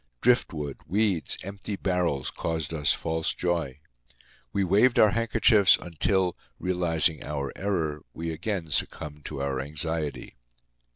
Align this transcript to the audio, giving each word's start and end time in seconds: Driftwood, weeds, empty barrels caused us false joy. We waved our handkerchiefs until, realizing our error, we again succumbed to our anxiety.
Driftwood, 0.19 0.77
weeds, 0.87 1.37
empty 1.43 1.75
barrels 1.75 2.31
caused 2.31 2.73
us 2.73 2.91
false 2.91 3.35
joy. 3.35 3.79
We 4.51 4.63
waved 4.63 4.97
our 4.97 5.11
handkerchiefs 5.11 5.77
until, 5.79 6.35
realizing 6.57 7.21
our 7.23 7.53
error, 7.55 8.01
we 8.11 8.31
again 8.31 8.71
succumbed 8.71 9.25
to 9.25 9.43
our 9.43 9.59
anxiety. 9.59 10.37